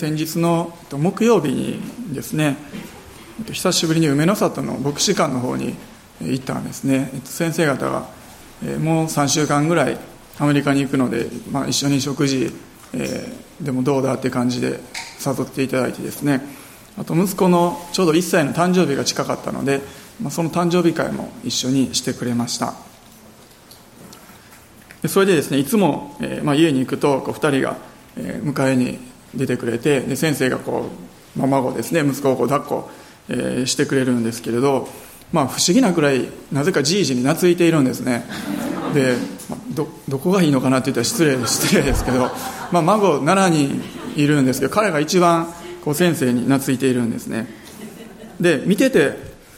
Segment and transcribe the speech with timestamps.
[0.00, 1.78] 先日の木曜日に
[2.14, 2.56] ですね
[3.52, 5.74] 久しぶりに梅の里の牧師館の方に
[6.22, 7.10] 行ったんですね。
[7.24, 8.06] 先生方が
[8.78, 9.98] もう3週間ぐらい
[10.38, 12.50] アメリカに行くので、まあ、一緒に食事、
[13.60, 14.80] でもどうだって感じで
[15.22, 16.40] 誘っていただいてですね。
[16.96, 19.82] あと息子のちょうど1歳の誕生日が近かったので、
[20.18, 22.72] まあ、その誕生日会も一緒にしてくれました。
[25.06, 27.76] それでですねいつも、まあ、家に行くとこう2人が、
[28.16, 30.88] 迎えに出てくれてで先生がこ
[31.36, 32.90] う、まあ、孫ですね息子をこう抱っこ、
[33.28, 34.88] えー、してくれるんですけれど、
[35.32, 38.24] まあ、不思議なくらいなぜかじいじに懐いているんですね。
[38.94, 39.14] で、
[39.74, 42.30] どどこがいいのかなって言ったら失礼失礼ですけど、
[42.72, 43.82] まあ、孫7人
[44.16, 45.52] いるんですけど彼が一番
[45.84, 47.46] こう先生に懐いているんですね。
[48.40, 49.16] で見てて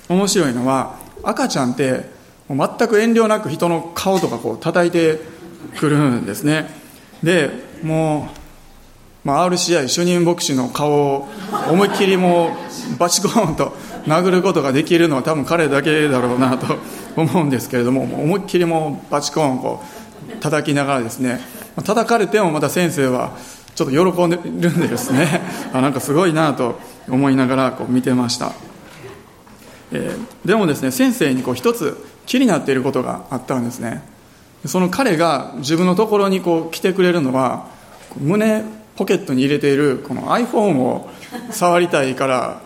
[0.09, 2.11] 面白いのは赤ちゃんって
[2.49, 5.21] 全く遠慮なく人の顔とかこう叩いて
[5.79, 6.69] くるんですね。
[7.23, 7.51] で
[7.83, 8.42] もう、
[9.25, 11.29] まあ、RCI 主任牧師の顔を
[11.71, 12.57] 思いっきりも
[12.95, 13.73] うバチコーンと
[14.07, 16.77] 殴ることができるのは多分彼だけだろうなと
[17.17, 19.81] 思うんですけれども思いっきりもうバチコーンこ
[20.29, 21.41] う叩きながらですね
[21.77, 23.37] 叩かれてもまた先生は
[23.75, 25.41] ちょっと喜んでるんでですね。
[25.73, 26.79] あなんかすごいなと
[27.09, 28.53] 思いながらこう見てました、
[29.93, 34.03] えー、でもですね先生にこう一つ気になっていることがあったんですね。
[34.67, 37.67] その彼が自分のところにこう来てくれるのは
[38.21, 38.63] 胸
[38.97, 41.09] ポケットに入れているこの iPhone を
[41.51, 42.63] 触りたいから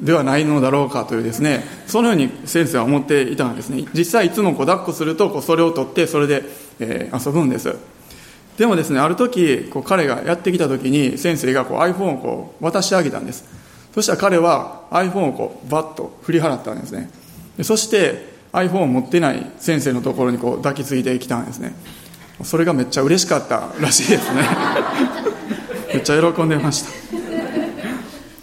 [0.00, 3.84] ではないのだろうかというですねそのように先生は思っていたんですね。
[3.92, 6.44] 実際いつもこう抱っこするとこうそれを取ってそれで、
[6.78, 7.76] えー、遊ぶんです。
[8.56, 13.44] でもですねある時こう彼がやってきた時に先生がこう iPhone をこう渡してあげたんです。
[13.94, 17.10] そしたら彼は iPhone をこうバッと振り払ったんですね。
[17.62, 21.74] そして iPhone を持ってない先生のところにこう抱きついてきたんですね。
[22.44, 24.42] それがめっちゃ嬉しかったらしいですね。
[25.92, 26.90] めっちゃ喜んでました。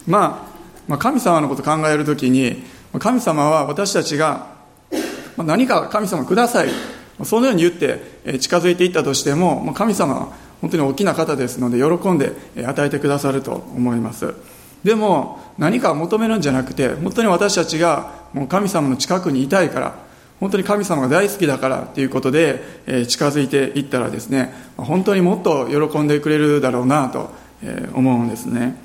[0.08, 0.56] まあ
[0.88, 2.64] まあ、神様のこと考えるときに
[3.00, 4.48] 神様は私たちが
[5.38, 6.70] 何か神様ください。
[7.24, 12.34] そのように言って近づいていったとしても神様は本当に大きな方ですので喜んで
[12.66, 14.34] 与えてくださると思います。
[14.84, 20.05] でも何かを求めるんじゃなくて本当に私たちがもう神様の近くにいたいから
[20.40, 27.32] 本当に神様が大好きだからということで近づいていったらですね本当にもっと喜んでくれるだろうなと
[27.94, 28.76] 思うんですね。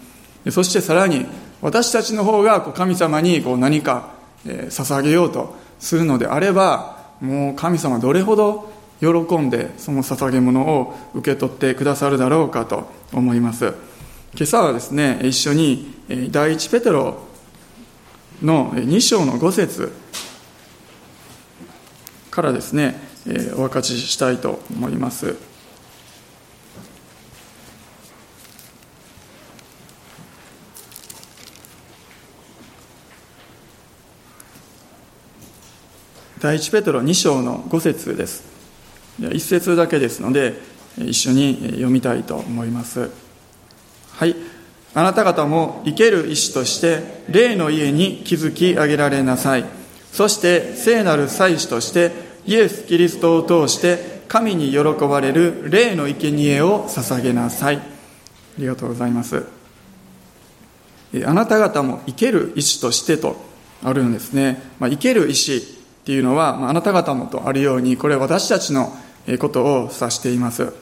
[0.51, 1.27] そしてさらに
[1.61, 4.11] 私たちの方が神様にこう何か
[4.45, 13.75] 捧げようとするのであればもう神様どれほど喜んでその捧げ物を受け取ってくださるだろうかと思います。
[14.35, 15.93] 今朝はですね一緒に
[16.31, 17.19] 第一ペテロ
[18.43, 19.93] の2章の5節
[22.31, 25.37] からですねえお分かちしたいと思います。
[36.41, 38.45] 第一ペテロ2章の5節です。
[39.21, 40.59] 1節だけですので
[40.97, 43.11] 一緒に読みたいと思います。
[44.13, 44.35] はい。
[44.95, 49.80] あなた方も生ける意志として霊の家に築き上げられなさい。
[50.13, 52.13] そして聖なる祭司として
[52.47, 57.77] イエス・キリストを通して神に喜ばれる霊の生贄を捧げなさい。
[57.77, 57.81] あ
[58.59, 59.45] りがとうございます。
[61.25, 63.37] あなた方も生ける意志としてと
[63.83, 65.63] あるんですね、まあ、生ける意志っ
[66.05, 68.97] ていうのは、あなた方もとあるように、これは私たちの
[69.39, 70.73] ことを指しています。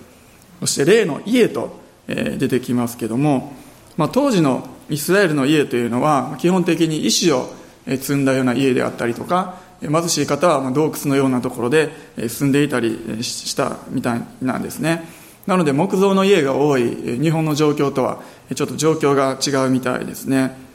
[0.60, 3.52] そして、例の家と出てきますけども、
[3.96, 7.50] まあ、当時のイスラエルの家というのは、基本的に石を
[7.96, 11.90] 積んだような家であったりとか、貧しい方は洞窟のようなところで
[12.28, 15.04] 住んでいたりしたみたいなんですね。
[15.46, 18.20] なので木造の家が多い日本の状況とは
[18.54, 20.68] ちょっと状況が違うみたいですね。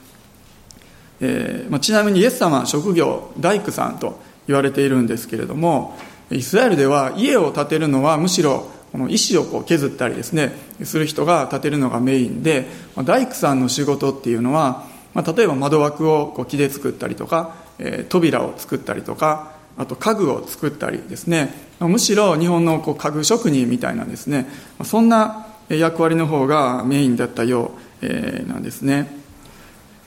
[1.20, 5.96] えーまあ、ちなみにイエス様は職業大工さんと言われているんですけれども
[6.30, 10.52] イスラエルでは家を建てるのはむしろこの石をこう削ったりですね
[10.82, 12.66] する人が建てるのがメインで
[13.04, 21.52] 大工さんの仕事っていうのは、まあ、例えば窓枠をこう木で作ったりとか、えー、扉を作ったりとかあと家具を作ったりですね。
[21.80, 24.46] むしろ日本のこう家具職人みたいなですね。
[24.84, 28.06] そんな役割の方がメインだったよう
[28.46, 29.10] なんですね。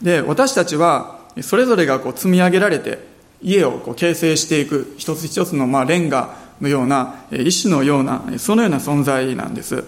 [0.02, 3.00] で私たちはそれぞれがこう積み上げられて
[3.42, 9.84] 家をこう形成していく一つ一つのまあレンガのような石のようなそのような存在なんです、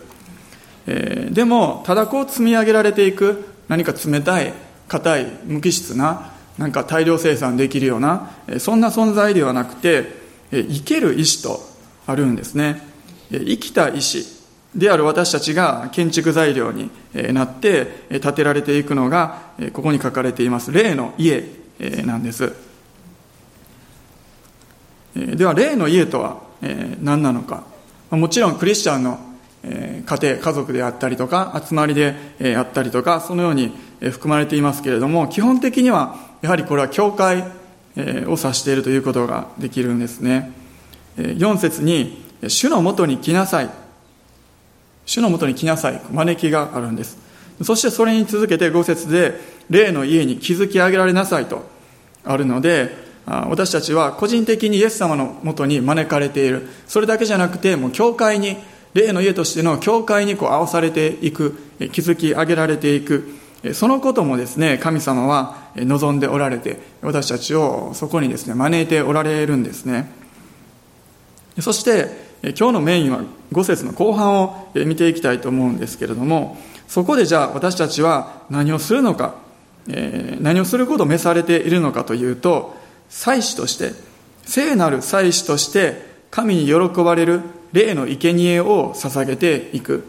[0.87, 4.53] えー、でもただこう積み上げられていく何か冷たい
[4.89, 10.11] 硬い無機質ななんか大量生産できるようなそんな存在ではなくて
[10.51, 11.61] 生ける石と
[12.05, 12.85] あるんですね。
[13.31, 14.25] 生きた石
[14.75, 19.41] である私たちが建築材料になって建てられていくのが
[19.73, 20.71] ここに書かれています。
[20.71, 21.43] 霊の家
[22.05, 22.51] なんです。
[25.15, 26.41] では霊の家とは
[27.01, 27.63] 何なのか。
[28.09, 29.19] もちろんクリスチャンの
[29.63, 32.15] 家庭家族であったりとか集まりで
[32.57, 37.43] あったりとかそのように含まれていますけれども基本的にはやはりこれは教会
[37.97, 40.51] を指しているということができるんですね。
[41.17, 43.69] 4節に「主のもとに来なさい」
[45.05, 46.01] 主のもとに来なさい。
[46.11, 47.17] 招きがあるんです。
[47.63, 51.67] そしてそれに続けて5節で霊の家に築き上げられなさいと
[52.23, 52.95] あるので
[53.25, 56.67] 私たちは個人的にイエス様のもとに招かれている。
[56.87, 58.55] それだけじゃなくてもう教会に
[58.93, 61.57] 霊の家としての教会にこう合わされていく
[61.91, 63.38] 築き上げられていく。
[63.73, 70.09] そのこともですね神様は望んでおられて私たちをそこにですね招いておられるんですね。
[71.59, 73.21] そして今日のメインは
[73.51, 76.57] 5節の後半を見ていきたいと思うんですけれども
[76.87, 79.35] そこでじゃあ私たちは何をするのか
[80.39, 82.77] 何をすることを召されているのかというと
[83.09, 83.91] 祭司として
[84.45, 87.41] 聖なる祭司として神に喜ばれる
[87.73, 90.05] 霊の生贄を捧げていく。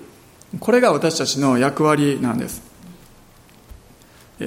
[0.61, 2.70] これが私たちの役割なんです。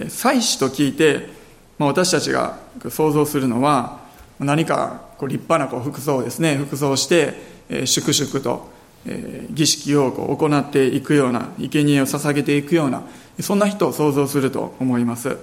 [0.10, 1.30] 祭司と聞いて、
[1.78, 2.58] まあ、私たちが
[2.90, 4.00] 想像するのは
[4.40, 7.34] 何かこう立派なこう服装ですね服装して、
[7.70, 8.70] え粛々と、
[9.52, 13.04] 儀式をこう行っていくような生贄を捧げていくような
[13.40, 15.38] そんな人を想像すると思います。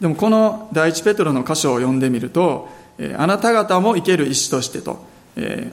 [0.00, 2.68] でもこの第一ペトロの箇所を読んでみると、
[3.16, 5.04] あなた方も生ける石としてと、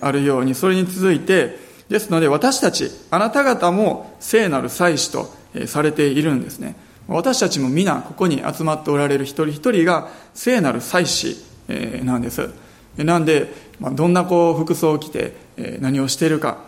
[0.02, 1.58] あるようにそれに続いて
[1.90, 5.32] ですので私たちあなた方も聖なる祭司と
[5.68, 6.76] されているんですね。
[7.12, 11.38] 私たちも皆ここに集まっておられる一人一人が聖なる祭司
[12.04, 12.50] なんです。
[12.98, 15.34] なんでどんなこう服装を着て
[15.80, 16.60] 何をしているか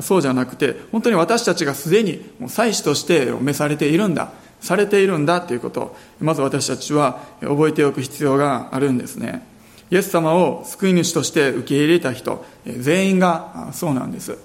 [0.00, 5.80] そうじゃなくて本当に私たちがすでに祭司として召されているんだされているんだということ。
[5.80, 9.46] をまず私たちは覚えておく必要があるんですね。
[9.90, 14.38] イエス様を救い主として受け入れた人全員がそうなんです。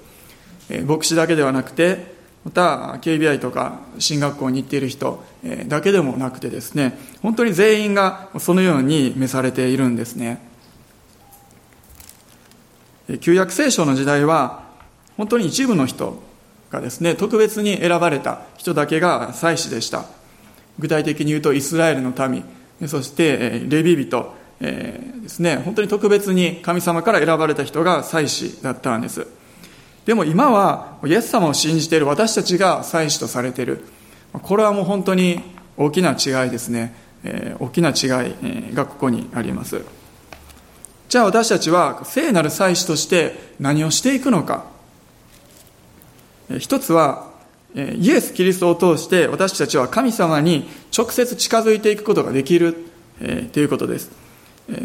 [0.86, 2.17] 牧師だけではなくて
[2.48, 5.22] また KBI とか進学校に行っている人
[5.68, 10.40] だけでもなくてですね本当に全員がそのように召されているんですね。
[13.20, 14.64] 旧約聖書の時代は
[15.18, 16.24] 本当に一部の人
[16.70, 20.06] がですね特別に選ばれた人だけが祭司でした。
[20.80, 22.46] 具体的に言うとイスラエルの民
[22.88, 29.28] そしてレビ人ですね本当に特別に神様から選ばれた人が祭司だったんです。
[30.08, 33.84] でも今はイエス様を信じている私たちが祭司とされている。
[34.32, 35.42] これはもう本当に
[35.76, 36.96] 大きな違いですね、
[37.26, 38.32] えー、大きな違
[38.72, 39.82] いがここにあります。
[41.10, 44.64] じゃあ私たちは聖なる祭司として何をしていくのか。
[46.58, 47.28] 一つは
[47.76, 52.78] イエス・キリストを通して私たちは神様に直接近づいていくことができる
[53.52, 54.10] ということです。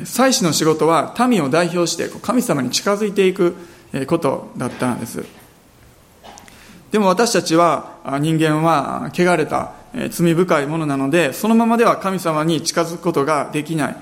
[0.04, 3.54] 祭司の仕事は民を代表して神様に近づいていく。
[4.06, 5.24] ことだったんです。
[6.90, 9.72] でも私たちは人間は汚れた
[10.10, 13.96] 罪深いものなのでそのままでは神様に近づくことができない。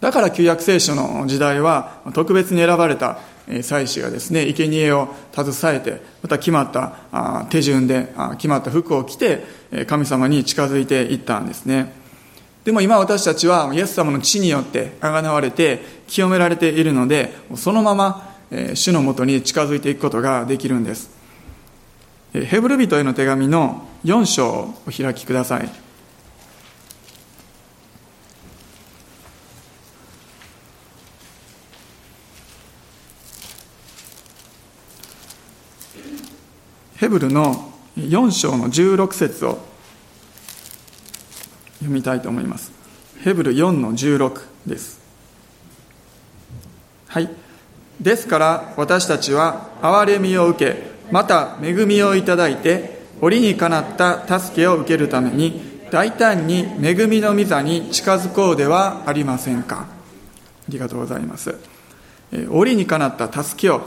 [0.00, 3.18] だから旧約聖書の時代は特別に選ばれた
[3.62, 9.44] 祭司がですね生贄を携えてまた決まった手順で決まった服を着て
[9.86, 11.92] 神様に近づいていったんですね。
[12.64, 21.10] でも今私たちはイエス様の血によってあがなわれて清められているのでそのまま主のもとに近づいていくことができるんです。
[22.32, 25.68] ヘブル人への手紙の4章をお開きください。
[36.96, 39.58] ヘブルの4章の16節を
[41.78, 42.72] 読みたいと思います。
[43.22, 45.00] ヘブル4の16です。
[47.08, 47.30] はい。
[48.00, 59.86] ですから私たちは憐れみを受けまた恵みをいただいて折にかなった助けを受けるために大胆に恵みの御座に近づこうではありませんか。
[59.86, 59.86] あ
[60.68, 61.56] りがとうございます。
[62.50, 63.82] 折にかなった助けを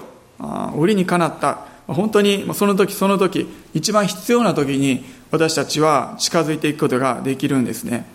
[0.76, 8.06] 折にかなった本当にその時その時一番必要な時に私たちは近づいていくことができるんですね。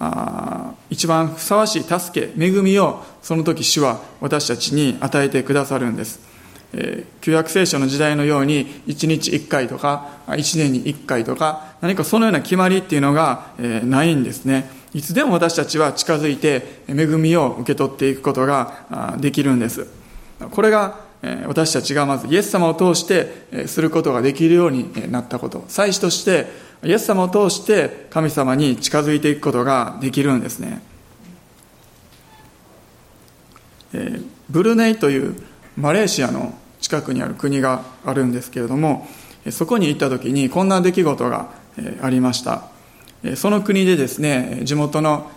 [0.00, 6.20] あ一番ふさわしい助け恵みをその時主は私たちに与えてくださるんです、
[6.72, 14.70] えー、旧約聖書の時代のように1日1回とか1年に1回とか何かそのような決まりっていうのが、えー、ないんですね。
[14.94, 19.86] いつでも私たちは近づいて恵みを受け取っていくことができるんです。
[20.50, 21.00] これが
[21.46, 25.64] 私たちがまずイエス様を通してすることができるようになったこと。
[25.68, 26.46] 最初として
[26.84, 30.82] イエス様を通して神様に近づいていくことができるんですね。
[34.48, 35.34] ブルネイという
[35.76, 39.08] マレーシアの近くにある国があるんですけれども
[39.50, 41.48] そこに行った時にこんな出来事が
[42.02, 42.64] ありました。
[43.34, 45.30] その国でですね地元の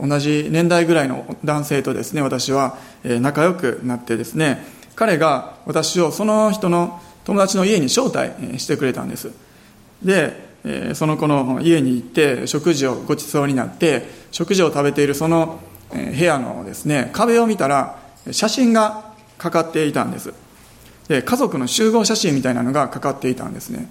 [0.00, 9.32] 同じ年代ぐらいの男性とですね私は仲良くなってですね彼が私をその人の友達の家に招待してくれたんです。
[10.02, 10.45] で
[10.94, 17.98] その子の家に行って食事をごちそうになって食事を食べているその部屋のですね壁を見たら
[18.32, 20.34] 写真がかかっていたんです。
[21.08, 23.88] で家族の集合写真みたいなのがかかっていたんですね。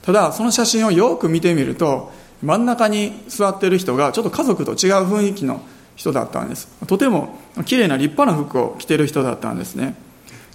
[0.00, 5.60] ただその写真をよく見てみると真ん中に座ってる人がちょっと家族と違う雰囲気の
[5.96, 6.68] 人だったんです。
[6.86, 9.94] とても綺麗な立派な服を着てる人だったんですね。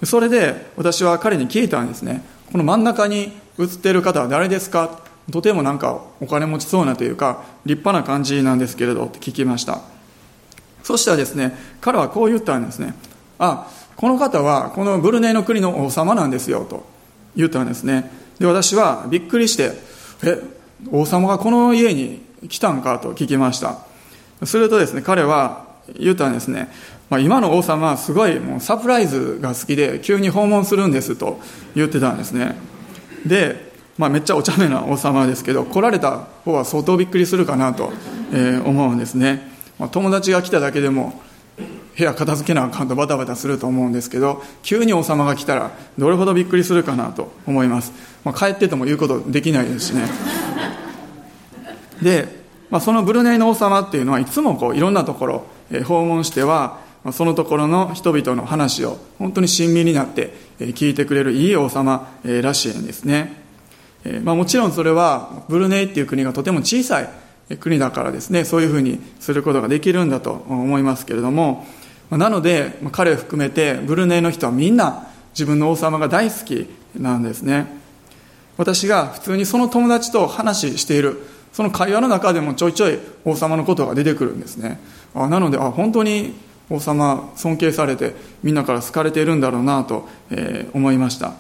[0.04, 2.24] それで私は彼に聞いたんですね。
[2.52, 5.00] この真ん中に写ってる方は誰ですか？
[5.32, 9.82] とてもなんかお金持ちそうなというか立派な感じなんですけれどって聞きました。
[10.84, 12.96] そしたらですね彼はこう言ったんですね
[13.40, 16.86] あこの方はこのブルネイの国の王様なんですよと
[17.36, 18.12] 言ったんですね。
[18.40, 19.74] で私はびっくりして
[20.24, 20.42] え
[20.92, 22.98] 王様がこの家に来たんか？
[23.00, 23.86] と聞きました。
[24.44, 25.70] するとですね彼は
[26.00, 26.70] 言ったんですね、
[27.10, 31.40] まあ、今の王様はすごいもうサプライズが好きで急に訪問するんですと
[31.76, 32.56] 言ってたんですね。
[33.26, 33.71] で、
[34.02, 37.94] まあ、めっちゃお茶目な王様ですけど来られた方は相当びっくりするかなと、
[38.34, 41.22] え思うんですね、まあ、友達が来ただけでも
[41.96, 47.94] 部屋片付けなあかんとバタバタすると思うんですけど急に王様が来たらどれほどびっくりするかなと思います、
[48.24, 50.10] まあ、帰ってても言うことできないですしね。
[52.02, 52.28] で、
[52.72, 56.80] まあ、そのブルネイの王様っていうのはいつもこういろんなところ、え訪問しては
[57.12, 63.41] そのところの人々の話を本当に親身になって聞いてくれるいい王様らしいんですね、
[64.24, 67.10] まあ、もちろんそれはブルネイっていう国がとても小さい
[67.58, 71.68] 国だからですねそういうふうにすることができるんだと思いますけれども
[72.10, 77.80] なので彼を含めてブルネイの人はみんな自分の王様が大好きなんですね。
[78.58, 81.22] 私が普通にその友達と話している
[81.54, 84.80] その会話の中でもちょいちょい王様のことが出てくるんですね。
[85.16, 86.34] あなのであ本当に
[86.70, 91.34] 王様尊敬されてみんなから好かれているんだろうなと、えー、思いました。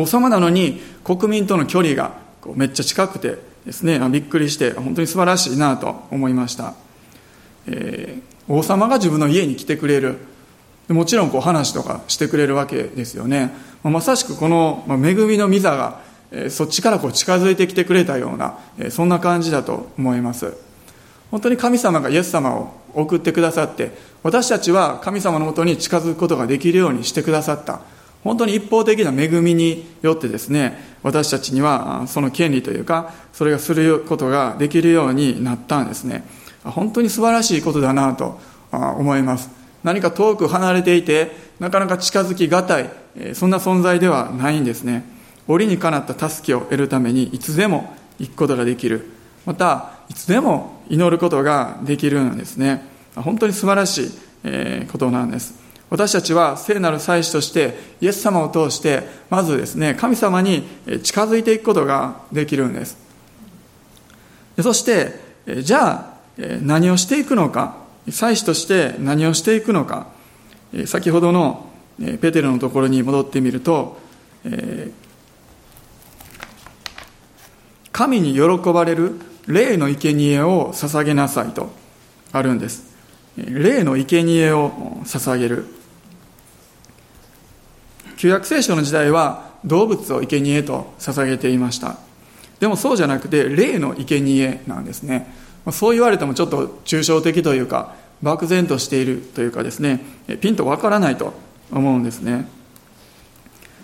[0.00, 2.12] 王様なのに国民との距離が
[2.54, 6.74] めっちゃ近くてですねびっくりして本当に素晴らしいなと思いました、
[7.66, 10.18] えー、王様が自分の家に来てくれる。
[10.88, 13.50] もちろんこう話とかしてくれるわけですよね。
[13.82, 16.00] まさしくこの恵みの御座が
[16.48, 18.58] そっちからこう近づいてきてくれたような
[18.90, 20.56] そんな感じだと思います。
[21.30, 27.80] 本当に神様がイエス様を送ってくださって私たちは神様のもとに近づくことができるようにしてくださった。
[28.28, 36.24] 本当に一方的な恵みによってですね私たちにはその権利というかそれがすることができるようになったんですね。
[36.62, 38.38] 本当に素晴らしいことだなと
[38.70, 39.48] 思います。
[39.82, 42.90] 何か遠く離れていてなかなか近づきがたい
[43.32, 45.04] そんな存在ではないんですね。
[45.46, 49.08] 折にかなった助けを得るためにいつでも行くことができる。
[49.46, 52.84] またいつでも祈ることができるんですね。
[53.16, 55.57] 本当に素晴らしいことなんです。
[55.90, 60.64] 私たちは聖なる祭司としてイエス様を通してまずですね神様に
[61.02, 62.98] 近づいていくことができるんです。
[64.60, 65.14] そして
[65.62, 66.18] じゃあ
[66.62, 67.76] 何をしていくのか
[68.10, 70.08] 祭司として何をしていくのか
[70.86, 71.70] 先ほどの
[72.20, 73.98] ペテロのところに戻ってみると
[77.92, 81.70] 神に喜ばれる霊の生贄を捧げなさいと
[82.32, 82.86] あるんです。
[83.36, 84.70] 霊の生贄を
[85.04, 85.77] 捧げる。
[88.18, 91.96] 旧約聖書の時代は動物を生贄と捧げていました。
[92.58, 95.32] でもそうじゃなくて霊の生贄なんですね。
[95.70, 100.00] そう言われてもちょっと抽象的というか漠然としているというかですね。
[100.40, 101.32] ピンとわからないと
[101.70, 102.48] 思うんですね。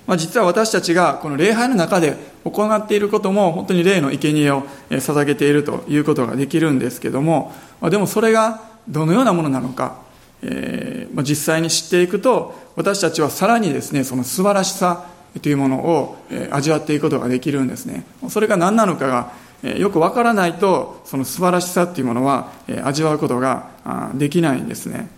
[0.06, 10.02] まあ、実は私たちがこの礼拝の中で行っていることも本当に霊の生贄を捧げているということができるんですけども、ま、でもそれがどのようなものなのか、
[10.46, 15.06] えー、実際に知っていくと私たちはさらにですねその素晴らしさ
[15.40, 16.16] というものを
[16.50, 18.04] 味わっていくことができるんですね。
[18.28, 19.32] それが何なのかが
[19.76, 22.52] よくわからないとその素晴らしさっていうものは
[22.84, 23.70] 味わうことが
[24.14, 25.08] できないんですね。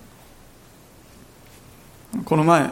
[2.25, 2.71] この前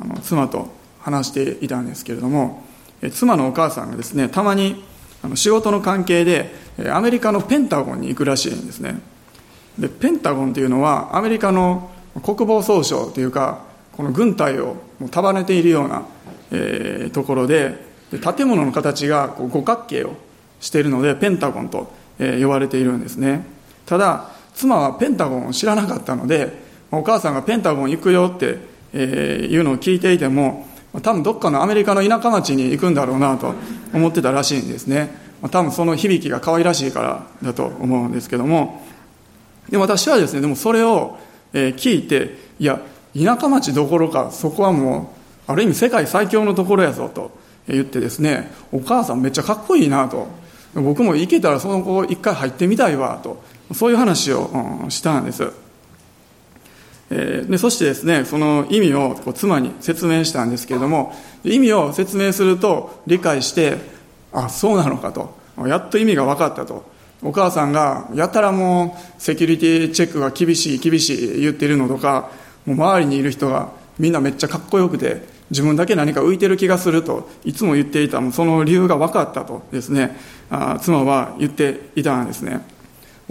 [0.00, 2.64] あの妻と話していたんですけれども
[3.12, 4.82] 妻のお母さんがですねたまに
[5.34, 6.54] 仕事の関係で
[6.90, 9.00] アメリカのペンタゴンに行くらしいんですね。
[9.78, 11.90] でペンタゴンというのはアメリカの
[12.22, 14.76] 国防総省というかこの軍隊を
[15.10, 16.06] 束ねているような、
[16.50, 20.14] えー、ところで建物の形がこう五角形を
[20.60, 23.44] しているのでペンタゴンと、えー、呼ばれているんですね。
[23.86, 26.52] ただ妻はペンタゴンを知らなかったので
[26.90, 28.58] お母さんがペンタゴン行くよって、
[28.92, 30.66] えー、いうのを聞いていても
[31.02, 33.54] 多分どっかのアメリカの田舎町に行くんだろうなと
[33.92, 35.28] 思ってたらしいんですね。
[35.50, 38.82] 多分その響きが可愛らしいからだと思うんですけども
[39.70, 41.18] で私はですねでもそれを
[41.52, 42.80] 聞いていや
[43.14, 45.14] 田舎町どころかそこはも
[45.48, 47.30] うある意味世界最強のところやぞと
[47.66, 50.28] 言ってですねお母さんめっちゃかっこいいなと
[50.74, 55.50] 僕も行けたらその子一回入ってみたいわとそういう話をしたんです。
[57.10, 63.78] でそしてですねその意味をこう妻に説明したんですけれども意味を説明すると理解して
[64.30, 65.34] あそうなのかと
[65.66, 66.84] やっと意味が分かったと
[67.22, 72.30] お母さんがやたらもうセキュリティチェックが厳しい厳しい言ってるのとか
[72.64, 80.16] もう周りにいる人がみんなめっちゃかっこよくて自分だけ何か浮いてる気がするといつも言っていたその理由が分かったとですね。
[80.50, 82.60] あ妻は言っていたんですね。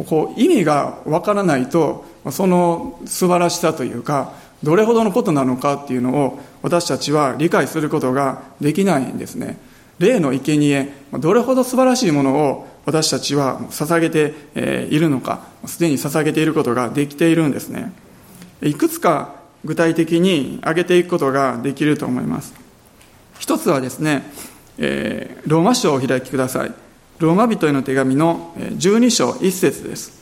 [0.06, 9.58] こう意味が分からないとその素晴らしさというかどれほどのことなのかっていうのを私たちは理解することができないんですね。
[10.00, 17.92] 例の生贄どれほど素晴らしいものを私たちは捧げているのかすでに捧げていることができているんですね。
[18.62, 22.54] いくつか具体的に挙げていくことができると思います。
[23.40, 24.32] 一つはですね、
[24.78, 26.74] えー、ローマ書を開きください。
[27.20, 30.17] ローマ人への手紙の12章1節です。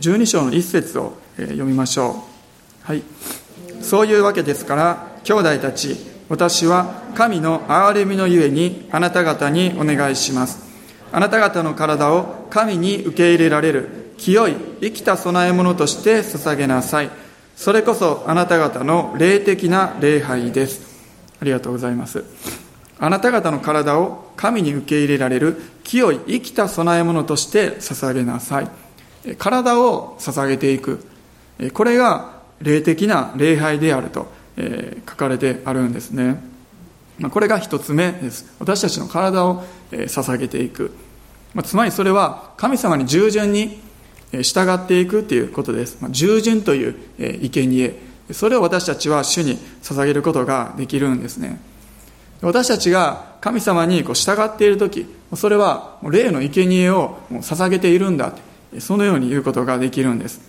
[0.00, 2.24] 12章の一節を読みましょ
[2.84, 2.86] う。
[2.86, 3.02] はい。
[3.82, 5.96] そういうわけですから、兄弟たち、
[6.28, 10.64] 私は神の憐れみのゆえにあなた方にお願いします。
[11.12, 17.10] あなた方の体を神に受け入れられる清い生きた供え物として捧げなさい。
[17.54, 20.80] それこそあなた方の霊的な礼拝です。
[21.40, 22.24] ありがとうございます。
[22.98, 28.68] あなた方の体を神に受け入れられる清い生きた供え物として捧げなさい。
[29.38, 31.04] 体を捧げていく。
[31.72, 34.30] これが霊的な礼拝であると
[35.08, 36.40] 書かれてあるんですね。
[37.30, 38.54] これが一つ目です。
[38.58, 40.92] 私たちの体を捧げていく。
[41.64, 43.80] つまりそれは神様に従順に
[44.42, 45.98] 従っていくということです。
[46.10, 47.94] 従順という生贄。
[48.32, 51.60] それを私たちは主に捧げることができるんですね。
[52.42, 58.32] 私たちが神様に従っている時それは霊の生贄を捧げているんだ
[58.80, 60.40] そのように言うことができるんです、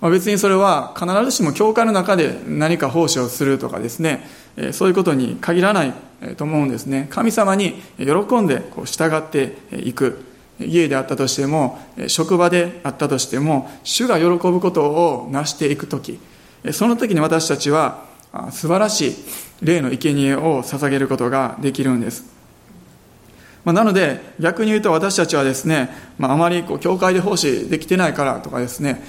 [0.00, 4.26] まあ、別にそれは必ずしも教会の中で何か奉仕をするとかですね
[4.72, 5.94] そういうことに限らない
[6.36, 7.06] と思うんですね。
[7.10, 10.26] 神様に喜んでこう従っていく。
[10.62, 11.78] 家であったとしても
[12.08, 16.20] 職場であったとしても主が喜ぶことを成していく時
[16.72, 18.04] その時に私たちは
[18.50, 19.14] 素晴らしい
[19.62, 22.39] 霊の生贄を捧げることができるんです。
[23.64, 29.02] まあ、なので逆に言うと私たちはですね、まあ、あまりこう教会で奉仕できてないからとかですね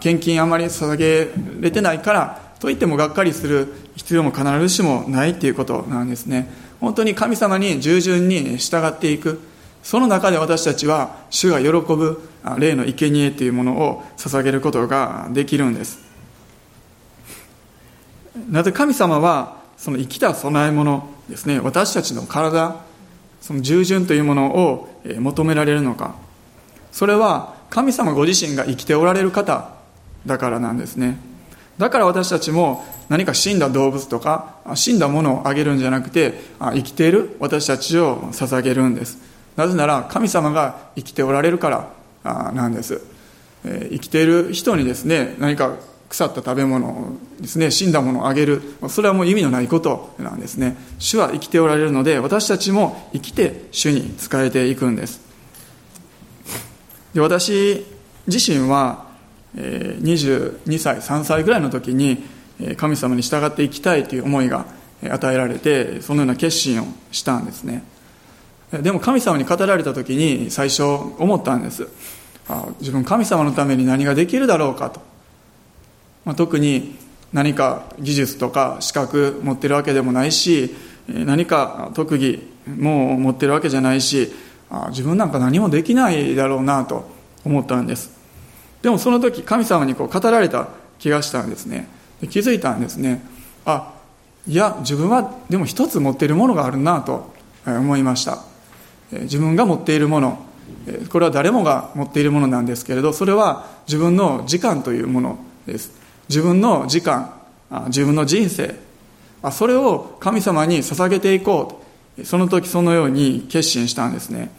[0.00, 6.48] 献金あまり捧げれてないからといってもがっかりする必要も必ずしもないっていうことなんですね。
[6.80, 9.40] 本当に神様に従順に従っていく。
[9.82, 12.26] その中で私たちは主が喜ぶ
[12.58, 16.04] 霊の生贄というものを捧げることができるんです。
[18.48, 22.76] なぜ神様はその生きた供え物ですね私たちの体
[23.44, 26.14] その従順というものを求められるのか。
[26.92, 29.68] それは神様ご自身が生きておられる方
[30.24, 31.18] だからなんですね。
[31.76, 39.18] だから私たちも何か死んだ動物とか死んだものをあげるんじゃなくて生きている私たちを捧げるんです。
[39.56, 41.92] なぜなら神様が生きておられるか
[42.24, 43.02] らなんです。
[43.62, 45.76] 生きている人にですね何か
[46.14, 48.62] 腐った食べ物ですね死んだものをあげる。
[48.88, 50.76] それはもう意味のないことなんですね。
[51.00, 55.20] 主は生きておられるので私たちも生きて主に仕えていくんです。
[57.14, 57.84] で私
[58.28, 59.06] 自身は
[59.56, 62.24] 22歳3歳ぐらいの時に
[62.76, 64.66] 神様に従っていきたいという思いが
[65.02, 67.82] 与えられてそのような決心をしたんですね。
[68.70, 71.88] でも神様に語られた時に最初思ったんです。
[72.78, 75.13] 自分神様のために何ができるだろうかと。
[76.24, 76.96] ま、特に
[77.32, 80.74] 何か技術とか資格持ってるわけでもないし
[81.08, 84.32] 何か特技も持ってるわけじゃないし
[84.90, 87.10] 自分なんか何もできないだろうなと
[87.44, 88.10] 思ったんです。
[88.82, 91.88] でもその時神様にこう語られた気がしたんですね。
[92.30, 93.22] 気づいたんですね。
[93.66, 93.92] あ
[94.46, 97.34] いや自分はでも一つ持っているものがあるなと
[97.66, 98.42] 思いました。
[99.12, 100.38] 自分が持っているもの
[101.10, 106.03] これは誰もが持っているものなんですけれどそれは自分の時間というものです。
[106.28, 107.34] 自分の時間
[107.86, 108.74] 自分の人生
[109.52, 111.82] それを神様に捧げていこ
[112.18, 114.50] うその時そのように決心したんですね。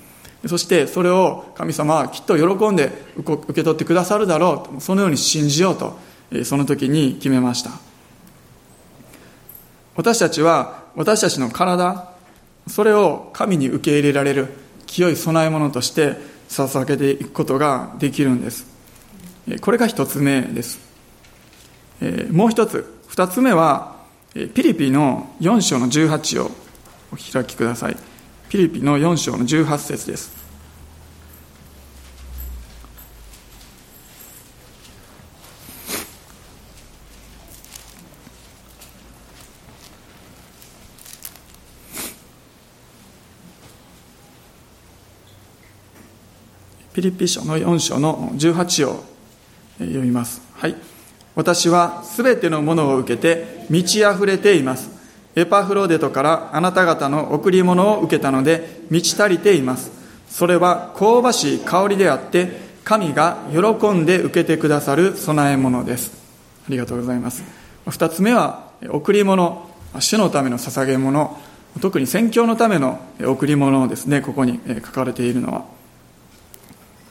[0.48, 5.98] そしてそれを神様はきっと喜んで受け取ってくださるだろうそのように信じようと
[6.44, 7.72] その時に決めました。
[9.96, 12.10] 私たちは私たちの体
[12.68, 14.50] それを神に受け入れられる
[14.86, 16.16] 清い供え物として
[16.50, 18.68] 捧げていくことができるんです。
[19.62, 20.85] これが一つ目です。
[22.32, 23.96] もう一つ二つ目は
[24.34, 26.52] ピリピの4章の18を
[27.14, 27.98] お開きください
[28.50, 30.46] ピリピの4章の18節です
[46.96, 49.04] ピリピ書の4章の18を
[49.80, 50.42] 読みます。
[50.54, 50.95] はい。
[51.36, 54.90] 私はすべてのものを受けて満ち溢れています。
[55.36, 59.92] エパフロデトからあなた方の贈り物を受けたので満ち足りています。
[60.30, 66.12] それは香ばしい香りであって、神が喜んで受けてくださる供え物です。
[66.68, 67.44] ありがとうございます。
[67.88, 69.70] 二つ目は、贈り物、
[70.00, 71.38] 主のための捧げ物、
[71.82, 75.66] 特に宣教のための贈り物ですね、ここに書かれているのは。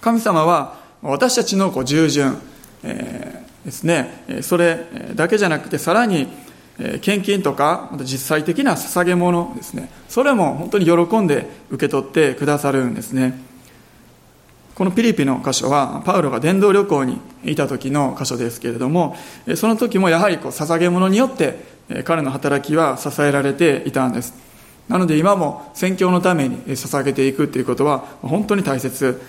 [0.00, 2.38] 神様は私たちのこう従順、
[2.82, 6.28] えー、ですね、それだけじゃなくてさらに
[7.00, 9.88] 献金とか実際的な捧げ物ですね。
[10.08, 13.38] それも本当に喜んで受け取ってくださるんですね。
[14.74, 19.16] このピリピの箇所はパウロが伝道旅行にいた時の箇所ですけれども
[19.54, 21.58] その時もやはりこう捧げ物によって
[22.04, 24.34] 彼の働きは支えられていたんです。
[24.88, 29.22] なので今も宣教のために捧げていくということは本当に大切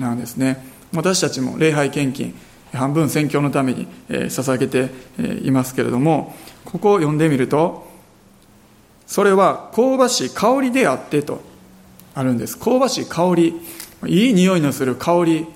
[0.00, 0.64] なんですね。
[0.94, 2.34] 私たちも礼拝献金
[2.72, 4.90] 半分宣教のために捧げて
[5.42, 7.88] いますけれどもここを読んでみると
[9.06, 11.40] それは香ばしい香りであってと
[12.14, 12.58] あるんです。
[12.58, 13.54] 香ばしい香り
[14.06, 15.46] いい匂いのする香り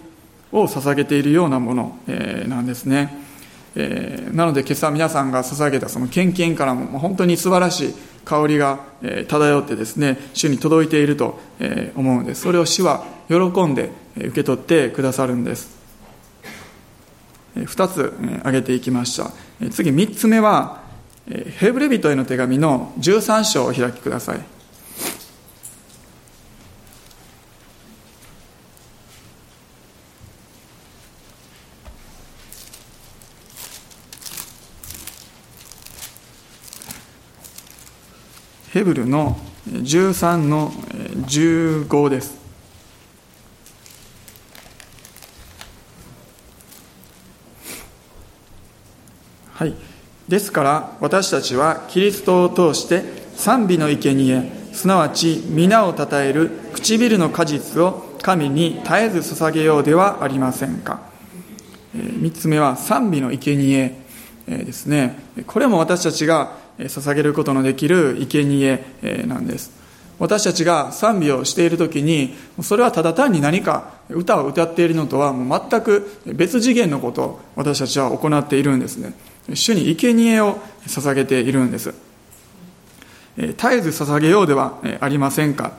[0.53, 1.98] を捧げているようなもの
[2.46, 3.20] なんですね。
[4.33, 7.94] なので今朝皆さんが捧げたその献金からも本当に素晴らしい
[8.25, 8.81] 香りが
[9.29, 11.38] 漂ってですね主に届いていると
[11.96, 12.42] 思うんです。
[12.42, 15.81] それを主は喜んで受け取ってくださるんです。
[17.56, 19.30] 2つ挙げていきました
[19.70, 20.82] 次3つ目は
[21.58, 24.40] ヘブル人への手紙の13章を開きください
[38.72, 39.36] ヘブルの
[39.68, 42.41] 13の15です。
[49.62, 49.75] はい。
[50.29, 53.05] ですから私たちはキリストを通して
[53.37, 61.01] 賛美の生贄すなわち皆をたたえる唇の果実を神に絶えず捧げようではありませんか。
[61.94, 63.94] え3つ目は賛美の生贄
[64.48, 65.16] ですね。
[65.46, 68.83] これも私たちが捧げることのできる生贄
[69.29, 69.70] なんです
[70.18, 79.14] 私たちが賛美をしている時にそれはただ単に何か歌を歌っているのとはもう全く別次元のことを私たちは行っているんですね
[79.52, 81.94] 主に生贄を捧げているんです。
[83.37, 85.72] 絶えず捧げようではありませんか？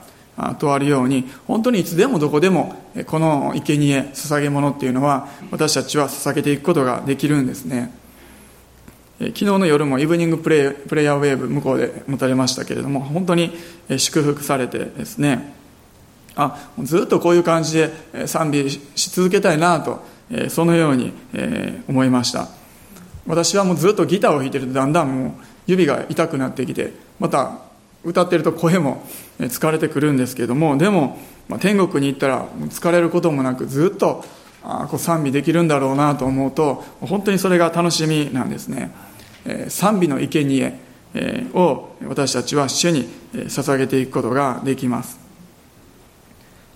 [0.58, 7.93] とあるように本当にいつでもどこでもこの生贄捧げ物っていうのは私たちは捧げていくことができるんですね。
[9.19, 13.56] 昨日の夜もイブニングプレイプレイヤーウェーブ向こうで持たれましたけれども本当に
[13.95, 15.54] 祝福されてですね。
[16.36, 17.93] あずっとこういう感じで
[18.26, 20.04] 賛美し続けたいなと
[20.49, 21.13] そのように
[21.88, 22.47] 思いました。
[23.25, 25.31] 私はもうずっとギターを弾いてるとだんだんもう
[25.65, 27.59] 指が痛くなってきてまた
[28.03, 29.03] 歌ってると声も
[29.39, 34.23] 疲れてくるんですけどもでも、まあ、天国に行ったら疲れることもなくずっと
[34.63, 38.91] あこう賛美できるんだろうなと思うと本当にそれが楽しみなんですね。
[39.45, 40.79] え賛美の生贄
[41.53, 45.19] を私たちは主に捧げていくことができます。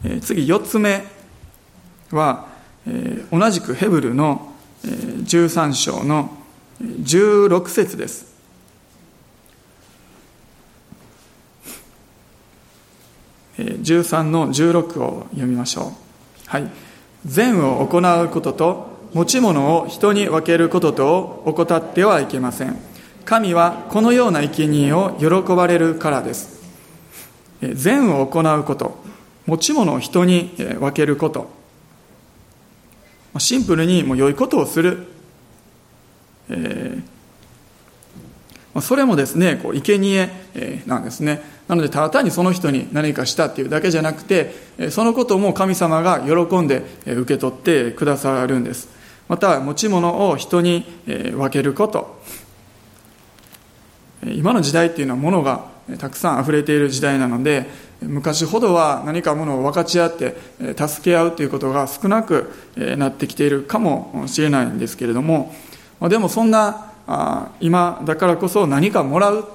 [0.04, 1.06] え次4つ目
[2.12, 2.48] は
[2.86, 6.37] え同じくヘブルの13章の
[6.82, 8.38] 16節です。
[13.58, 15.92] 13の16を読みましょう。
[16.46, 16.70] はい。
[17.26, 22.78] 善を行うことと持ち物を人に分けることと怠ってはいけません。
[23.26, 26.62] 神はこのような生贄を喜ばれるからです。
[27.62, 28.98] 善を行うこと
[29.48, 31.50] 持ち物を人に分けること。
[33.40, 35.08] シンプルにもう良いことをする、
[36.50, 40.30] えー、それもですねこう生贄
[40.86, 41.42] なんですね。
[41.68, 44.54] なのでただ単にその人に何かしたっていうだけじゃなくて
[44.90, 48.88] そのことも神様が喜んで受け取ってくださるんです。
[49.28, 52.22] また持ち物を人に分けること。
[54.24, 55.66] 今の時代っていうのは物が
[56.00, 57.66] たくさん溢れている時代なので
[58.02, 60.36] 昔ほどは何かものを分かち合って
[60.76, 62.52] 助け合うということが少なく
[62.98, 65.54] なってきているかもしれないんですけれども
[66.02, 66.92] でもそんな
[67.60, 69.48] 今だからこそ何かもらう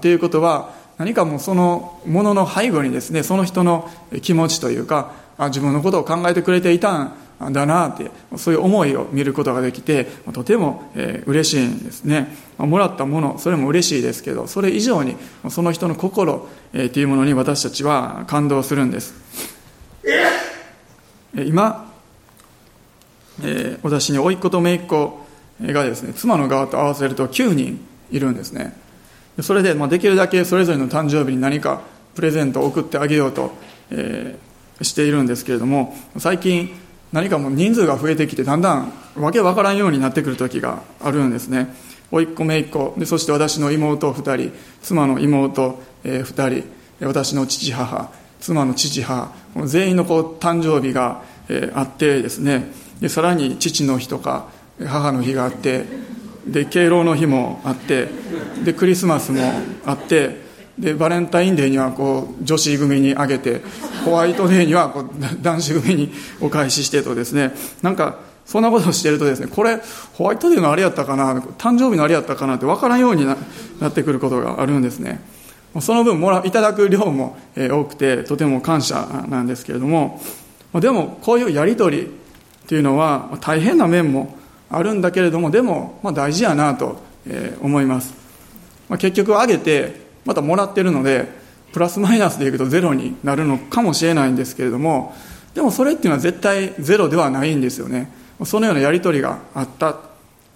[0.00, 3.90] ということは何かもうそのものの背後にですねその人の
[4.22, 7.12] 気持ちというか自分のことを考えてくれていた
[7.44, 12.34] んだなってそういう思いを見ることができてとても、えー、嬉しいんですね。
[12.56, 15.16] もらったものそれも嬉しいですけどそれ以上に
[15.50, 19.14] その人の心、え、というものに私たちは感動するんです。
[21.34, 21.92] 今、
[23.42, 25.25] え、私に甥っ子と姪っ子
[25.60, 26.12] がですね。
[26.14, 28.76] 妻の側と合わせると9人いるんですね。
[29.42, 31.82] それで、まあ、できるだけそれぞれの誕生日に何か
[32.14, 33.52] プレゼントを送ってあげようと、
[33.90, 36.70] えー、しているんですけれども最近
[37.12, 41.68] 何かもう人数が増えてきてだんだんわけわからんようになってくる時があるんですね。
[42.10, 49.32] 甥っ子姪っ子でそして私の妹2人妻の妹、えー、2人私の父母妻の父母
[49.66, 52.70] 全員のこう誕生日が、えー、あってですね。
[53.00, 54.48] でさらに父の日とか
[54.84, 55.84] 母の日があって
[56.46, 58.08] で敬老の日もあって
[58.64, 59.40] でクリスマスも
[59.84, 60.44] あって
[60.78, 63.62] でバレンタインデーにはこう女子組にあげて
[64.04, 65.08] ホワイトデーにはこう
[65.42, 69.80] 男子組にお返ししてとですねなんかそんなことをしてるとですねこれ
[70.14, 73.34] ホワイトデーのあれやったかな誕生日のあれやったかなって分からんようにな
[73.88, 75.20] ってくることがあるんですね。
[75.80, 80.22] その分もらいただく量も多くてとても感謝なんですけれども
[80.72, 82.08] でもこういうやり取りっ
[82.66, 84.38] ていうのは大変な面も
[84.70, 86.98] あるんだけれどもでもまあ大事やなと
[87.60, 88.14] 思います。
[88.98, 91.28] 結局あげてまたもらってるので
[91.72, 95.14] プラスマイナスでいくとゼロになるのかもしれないんですけれども
[95.54, 98.10] でもそれっていうのは絶対ゼロではないんですよね。
[98.44, 99.96] そのようなやり取りがあったっ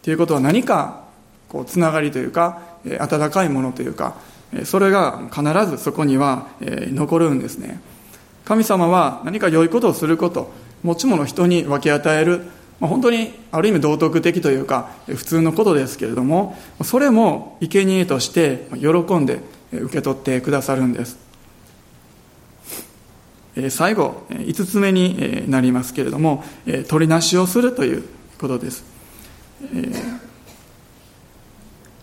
[0.03, 1.05] ていうことは何か
[1.49, 2.61] こうつながりというか
[2.99, 4.17] 温かいものというか
[4.65, 7.81] それが必ずそこには残るんですね。
[8.45, 12.43] 神様は何か良いことをすること持ち物人に分け与える
[12.81, 19.41] まあ本当にある意味道徳的というか普通のことですけれどもそれも生贄として喜んで
[19.73, 21.31] 受け取ってくださるんです。
[23.69, 26.45] 最後5つ目になりますけれども
[26.89, 28.05] 取りなしをするという
[28.39, 28.85] ことです、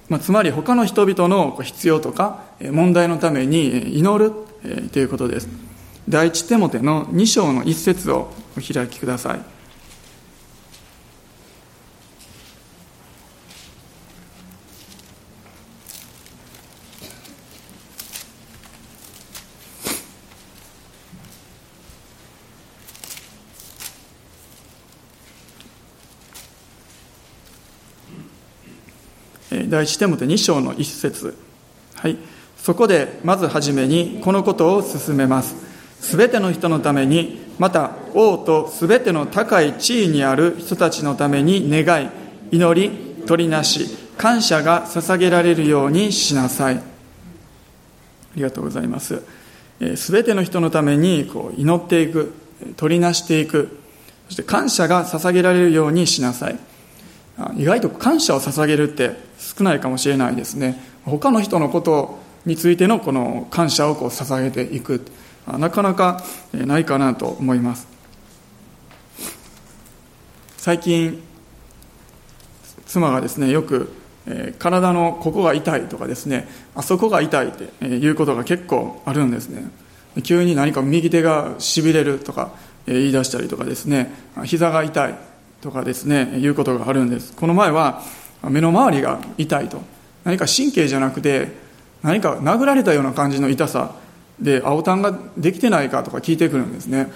[0.10, 4.32] まあ、つまり他の人々の必要とか問題のために祈る
[4.92, 5.48] ということです。
[6.10, 9.57] 第一手モての2章の一節をお開きください。
[29.68, 31.36] 第一手モて2章の一節。
[31.96, 32.18] はい、
[32.58, 35.56] そこでまずはじめにこのことを進めます。
[36.00, 42.10] すべての人のためにまた王とすべての高い地位にある人たちのために願い
[42.52, 46.76] 祈り取りなし感謝が捧げられるようにしなさい。
[46.78, 46.82] あ
[48.36, 49.22] りがとうございます。
[49.96, 52.34] すべての人のためにこう祈っていく
[52.76, 53.80] 取りなしていく。
[54.28, 56.60] そして感謝が捧げられるようにしなさい。
[57.56, 59.16] 意外と感謝を捧げるって
[59.58, 60.80] 少ないかもしれないですね。
[61.06, 65.06] 他の人のことについてのこの感謝をこう捧げていく。
[65.48, 67.88] なかなかないかなと思います。
[70.58, 71.24] 最近
[72.86, 73.94] 妻がですねよく
[74.60, 79.72] 体のここが痛いとかですねあそこが痛いっていうことが結構あるんですね。
[80.24, 82.52] 急に何か右手がしびれるとか
[82.86, 84.12] 言い出したりとかですね
[84.44, 85.16] 膝が痛い
[85.62, 87.32] とかですねいうことがあるんです。
[87.34, 88.04] この前は
[88.44, 89.82] 目の周りが痛いと。
[90.24, 91.50] 何か神経じゃなくて
[92.04, 93.96] 何か殴られたような感じの痛さ
[94.40, 97.12] で青タンができてないかとか聞いてくるんですね。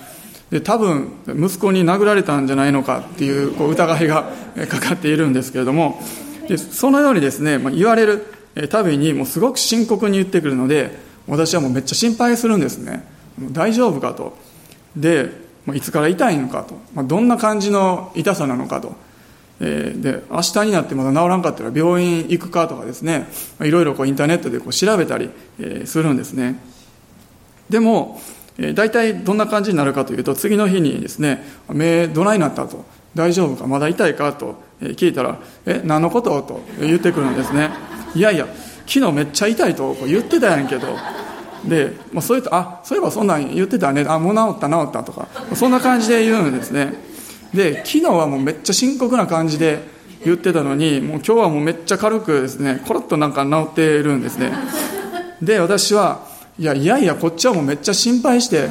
[0.50, 4.32] で多分息子に殴られたんじゃないのかっていうこう疑いが
[4.68, 6.02] かかっているんですけれども。
[6.48, 8.26] でそのようにですね、言われる
[8.70, 13.06] たびにもうすごく深刻に言ってくるので私はもうめっちゃ心配するんですね。
[13.52, 14.38] 大丈夫かと。
[14.96, 15.30] で
[15.74, 18.96] いつから痛いのかと、まあ、どんな感じの痛さなのかと。
[19.63, 23.28] えー、で明日になってまだ治らんかったら病院行くかとかですね
[23.62, 26.60] いろいろこうインターネットでこう調べたり、えー、するんですね。
[27.69, 28.19] でも、
[28.58, 37.69] えー、大体どんな感じになるかというと次の日にですね目どないなったと大丈夫かまだ痛いかと聞いたら「え何のこと?」と言ってくるんですね。
[38.15, 38.47] いやいや
[38.88, 40.88] 昨日めっちゃ痛いと言ってたやんけど。
[41.63, 44.04] で、まあ、そういうとあそういえばそんなん言ってたね。
[44.08, 47.11] あもう治った治ったとかそんな感じで言うんですね。
[47.54, 49.80] で昨日はもうめっちゃ深刻な感じで
[50.24, 54.52] 言ってたのにもう今日はもうめっちゃ軽くですねコロッとなんか治ってるんですね。
[55.42, 56.28] で私は
[56.60, 58.68] いやいやいやこっちはもうめっちゃ心配して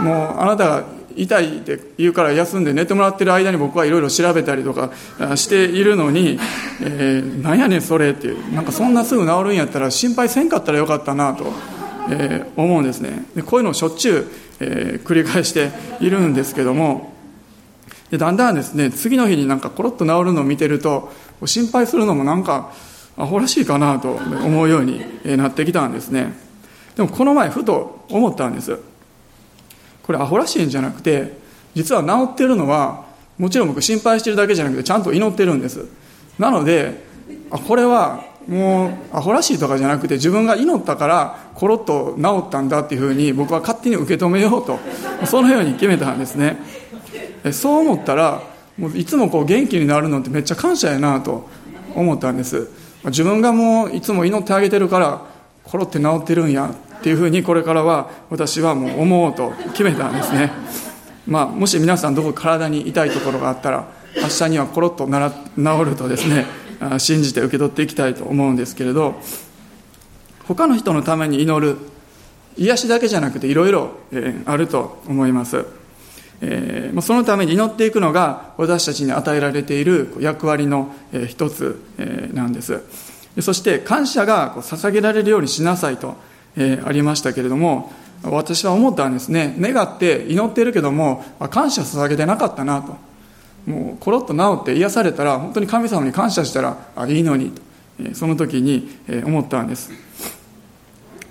[0.00, 0.84] もうあなたが
[1.16, 4.90] 痛いって言うから休んで寝てもらってる間に僕はいろいろ調べたりとか
[5.36, 6.38] しているのに、
[6.80, 8.54] えー、なんやねんそれっていう。
[8.54, 11.52] なんかそんなすぐ治るんやったら心配せんかったらよかったなと、
[12.10, 13.26] えー、思うんですね。
[13.34, 14.26] でこういうのをしょっちゅう、
[14.60, 17.11] えー、繰り返しているんですけども
[18.12, 21.10] でだんだんですね次の日になんかコロッと治るのを見てると
[21.46, 22.70] 心配するのもなんか
[23.16, 25.02] アホらしいかなと思うように
[25.38, 26.34] なってきたんですね。
[26.94, 28.78] でもこの前ふと思ったんです。
[30.02, 31.38] これアホらしいんじゃなくて
[31.74, 33.06] 実は治ってるのは
[33.38, 35.86] もちろん僕心配してるだけじゃなくてちゃんと祈ってるんです。
[36.38, 37.02] なので
[37.50, 44.78] あこれはもうアホらしいとかじゃなくて自分が祈ったからコロッと治ったんだっていうふうに僕は勝手に受け止めようと
[45.24, 46.81] そのように決めたんですね。
[47.50, 48.42] そう思ったら
[48.78, 51.48] もういつもこう元気になるのってめっちゃ感謝やなと
[51.94, 52.68] 思ったんです。
[53.06, 55.22] 自分がもういつも祈ってあげてるから
[55.64, 60.52] コロって治ってるんやっていうふうにこれからは私はもう思おうと決めたんですね、
[61.26, 66.46] まあ、もし皆さんどこか体に痛いところがあったら明日にはコロッとなら治るとですね
[66.98, 69.16] 信じて受け取っていきたいと思うんですけれど
[70.46, 71.78] 他の人のために祈る
[72.56, 73.90] 癒しだけじゃなくていろいろ
[74.44, 75.64] あると思います、
[76.44, 80.92] えー、そのために祈っていくのが私たちに与えられている役割の
[81.28, 81.80] 一つ
[82.34, 82.80] なんです。
[83.40, 86.16] そして感謝が捧げられるようにしなさいと、
[86.84, 87.92] ありましたけれども
[88.24, 89.54] 私は思ったんですね。
[89.58, 92.96] 願って祈ってるけども感謝捧げてなかったなと。
[93.64, 96.76] もうコロッと治って癒されたら本当に神様に感謝したら
[97.08, 97.62] いいのにと、
[98.14, 99.90] その時に、思ったんです。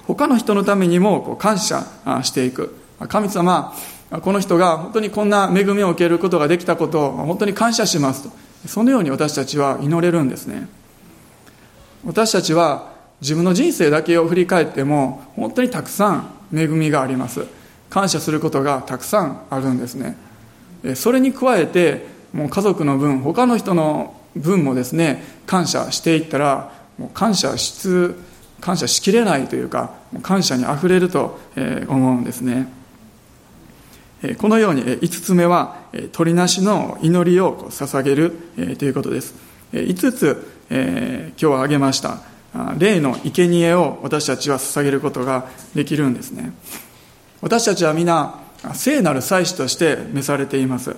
[0.08, 1.86] 他の人のためにも感謝
[2.24, 2.78] していく。
[3.08, 3.74] 神様
[4.19, 8.32] この人が本当にこんな恵みを受けることができたことを本当に感謝しますと。
[8.67, 10.67] そのように私たちは祈れるんですね。
[12.06, 17.45] 私たちは自分の人生だけを振り返っても本当にたくさん恵みがあります。
[17.89, 20.17] 感謝することがたくさんあるんですね。
[20.95, 28.17] それに加えてもう家族の分他の人の分もですね感謝していったらもう感謝しつ
[28.60, 31.39] 感謝しきれないというか感謝にあふれると
[31.88, 32.81] 思うんですね。
[34.38, 35.78] このように5つ目は
[36.12, 38.36] 鳥なしの祈りを捧げる
[38.78, 39.34] ということです。
[39.74, 42.20] 5つ今日は挙げました
[42.78, 46.54] 霊の生贄を私たちは捧げることができるんですね。
[47.42, 48.36] 私たちは皆
[48.74, 50.96] 聖なる祭司として召されています。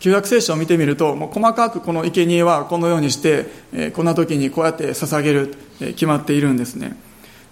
[0.00, 6.96] 旧約聖書を見てみるともう細かくこの生贄はこのようにして、こんな時にこうやって捧げる、決まっているんですね。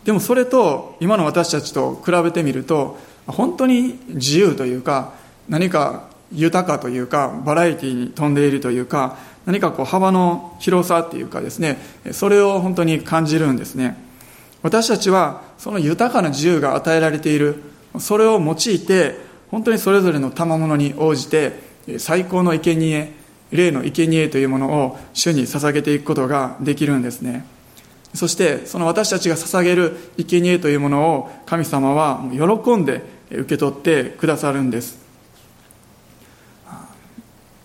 [0.05, 5.15] でもそれと今の私たちと比べてみると本当に自由というか
[5.49, 11.79] 何か豊かというかバラエティに富んでいるというか何かこう幅の広さっていうかですね
[12.13, 13.97] それを本当に感じるんですね。
[14.63, 17.63] 私たちはその豊かな自由が与えられている
[17.99, 19.17] それを用いて
[19.51, 21.61] 本当にそれぞれの賜物に応じて
[21.99, 23.13] 最高の生贄
[23.53, 27.47] 霊の生贄というものを主に捧げていくことができるんですね。
[28.15, 35.07] そしてその私たちが捧げる生贄というものを神様は喜んで受け取ってくださるんです。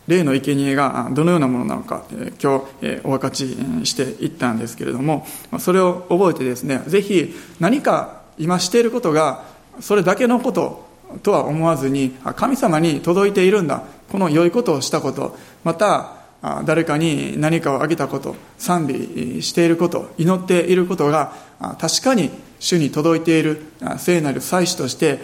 [0.07, 2.03] 例の生贄がどのようなものなのか
[2.41, 5.25] 今日お分かちしていったんですけれども
[5.59, 9.45] それを覚えてですねぜひ何か今していることが
[9.79, 10.85] それだけのこと
[11.23, 16.17] とは思わずに神様に届いているんだこの良いことをしたことまた
[16.65, 21.33] 誰かに何かをあげたこと賛美していること祈っていることが
[21.79, 22.31] 確かに
[22.61, 23.59] 主に届いている
[23.97, 25.19] 聖なる祭司として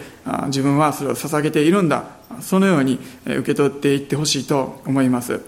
[0.48, 2.04] 自分はそれを捧げているんだ。
[2.40, 5.40] そのように受け取っていってほしいと思います。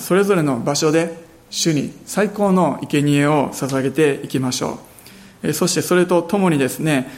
[0.00, 4.80] それぞれの場所で主に最高の生贄を捧げていきましょ
[5.44, 5.52] う。
[5.52, 7.08] そしてそれとともにですね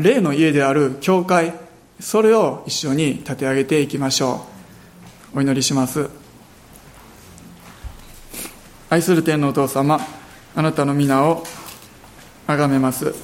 [0.00, 1.54] 霊の家である教会
[2.00, 4.46] それを一緒に立て上げていきましょ
[5.34, 5.38] う。
[5.38, 6.10] お祈りします。
[8.90, 10.00] 愛する天のお父様
[10.56, 11.44] あなたの皆を
[12.48, 13.14] 崇めます。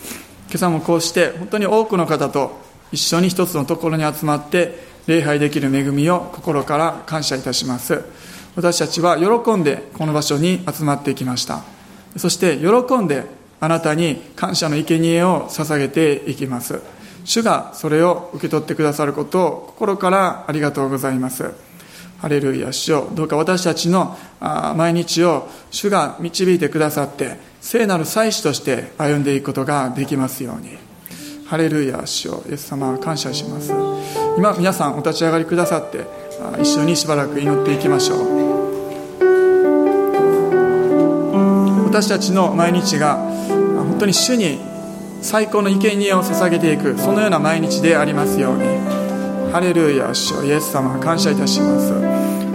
[0.49, 2.61] 今朝もこうして本当に多くの方と
[2.93, 8.03] 一緒に一つのところに集まって礼拝できる恵みを心から感謝いたします。
[8.55, 11.62] 私たちは喜んでこの場所に集まってきました。
[12.18, 13.25] そして喜んで
[13.61, 16.81] あなたに感謝の生贄を捧げていきます。
[17.25, 21.51] 主がそれを受け取ってくださることを心からありがとうございます。
[22.18, 24.16] ハレルヤ主よどうか私たちの
[24.77, 30.77] 毎日を主が導いてくださって聖なる祭司として歩んでいくことができますように。
[31.47, 32.43] ハレルヤ主よ。
[32.47, 33.73] イエス様感謝します。
[34.37, 36.05] 今皆さんお立ち上がりくださって
[36.61, 38.19] 一緒にしばらく祈っていきましょう。
[41.87, 44.61] 私たちの毎日が本当に主に
[45.23, 48.65] 最高の生贄を捧げていくそのような毎日でありますように。
[49.53, 51.95] ハレルヤ主イエス様感謝いたします。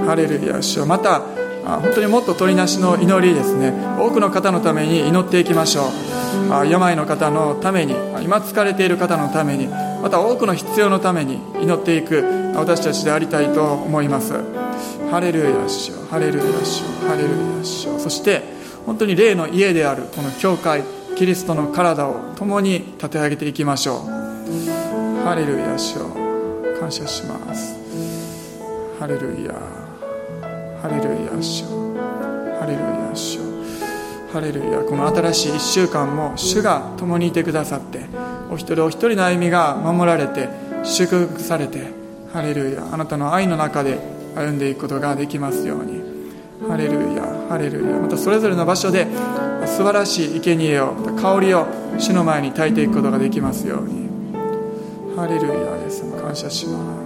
[0.05, 1.23] ハレルヤ主また
[1.65, 3.73] 本当にもっと取りなしの祈りですね。
[3.99, 6.67] 多くの方のために祈っていきましょう。
[6.67, 7.93] 病の方のために
[8.23, 12.23] 今疲れている方のためにまた多くの必要のために祈っていく
[12.55, 14.33] 私たちでありたいと思います。
[15.11, 18.43] ハレルヤ主ハレルヤ主ハレルヤ主そして
[18.85, 20.83] 本当に霊の家であるこの教会
[21.15, 24.19] キリストの体を共に立て上げていきましょう。
[25.25, 26.09] ハレルヤ主を
[26.79, 27.75] 感謝します。
[28.99, 29.88] ハレルヤ。
[30.81, 33.39] ハレルヤ主ハレルヤ主
[34.31, 34.79] ハレルヤ。
[34.79, 38.05] この新しい1週間も主が共にいてくださって
[38.49, 40.47] お一人お一人の歩みが守られて
[40.83, 41.91] 祝福されて
[42.31, 42.93] ハレルヤ。
[42.93, 43.99] あなたの愛の中で
[44.35, 46.01] 歩んでいくことができますように。
[46.67, 47.97] ハレルヤハレルヤ。
[47.97, 49.07] またそれぞれの場所で
[49.65, 51.67] 素晴らしい生贄をま香りを
[51.97, 54.07] 主の前に焚いていくことができますように。
[55.15, 56.03] ハレルヤです。
[56.21, 56.98] 感謝します。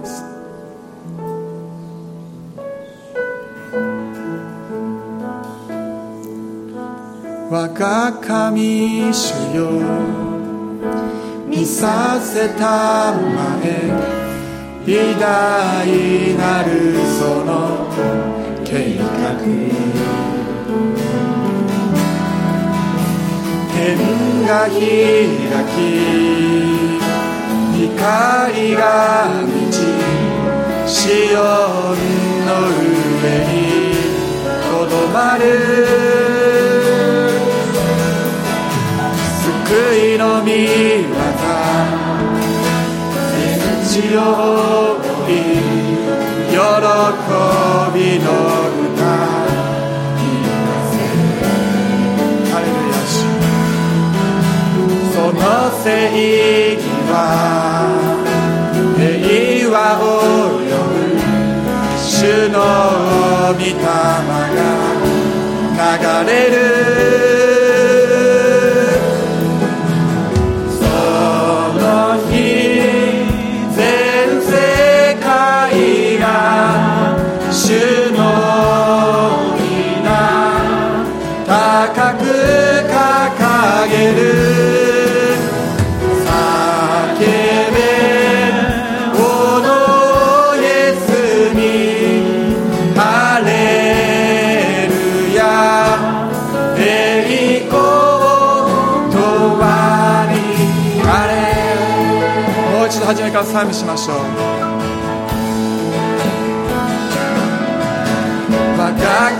[7.54, 9.70] 我が神主よ。
[11.46, 13.92] 見させたまえ。
[14.84, 15.86] 偉大
[16.36, 17.86] なるその。
[18.64, 19.38] 計画。
[23.70, 23.86] 天
[24.48, 24.74] が開
[25.70, 25.78] き
[27.86, 28.82] 光が
[29.46, 29.78] 満ち
[30.90, 32.02] シオン
[32.46, 32.50] の
[33.22, 33.54] 上に
[34.72, 36.43] とどまる。
[39.70, 40.52] いの御業
[43.30, 43.48] 天
[43.84, 44.20] 地を
[44.98, 45.36] 追い
[46.50, 46.56] 喜
[47.94, 48.26] びの
[48.70, 48.94] 歌。
[55.14, 55.38] その
[55.82, 55.84] 正
[56.74, 57.12] 義は
[58.98, 60.04] 平和を
[60.60, 60.94] 呼ぶ。
[61.98, 62.12] 主
[62.50, 62.54] の
[63.54, 63.88] 御霊が
[66.24, 67.53] 流れる。
[103.44, 104.16] 賛美しましょう。
[108.76, 108.96] 我が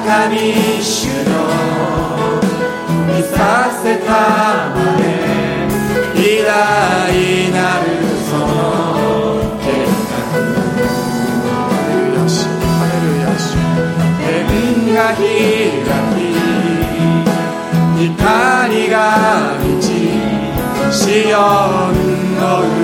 [0.06, 1.32] 神主の
[3.08, 3.36] 見さ
[3.82, 4.10] せた
[4.70, 5.02] まで
[6.16, 6.52] 偉大
[7.52, 7.84] なる
[8.24, 8.42] その
[9.60, 9.66] 計
[10.08, 10.12] 画
[11.54, 13.42] ハレルヤシハレルヤシ
[14.18, 15.20] 天が開き
[18.14, 18.96] 光が
[19.60, 19.84] 満ち
[20.92, 21.02] シ
[21.34, 21.36] オ
[21.90, 21.94] ン
[22.36, 22.83] の上。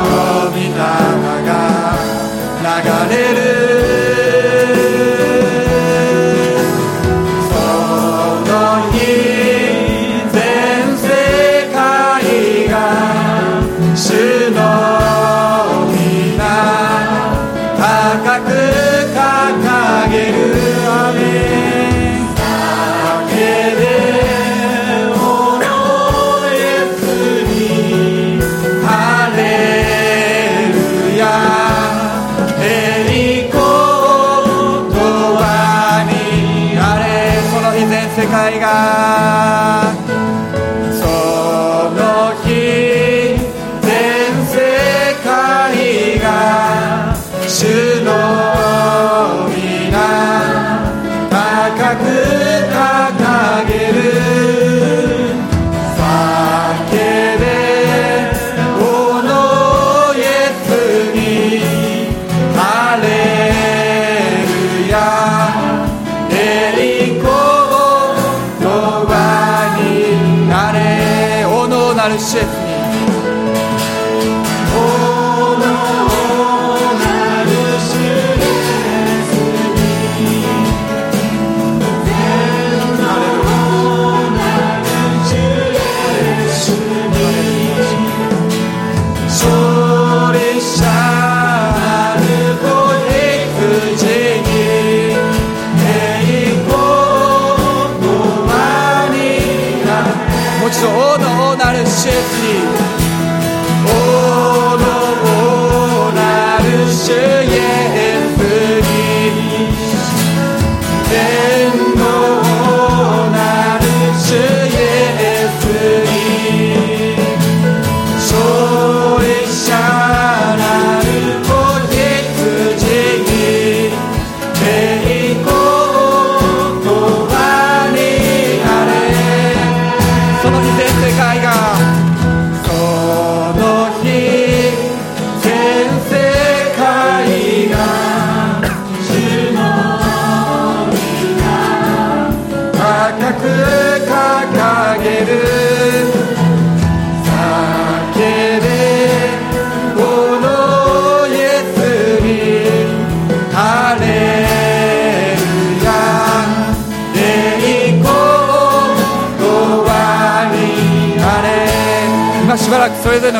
[102.03, 102.60] safely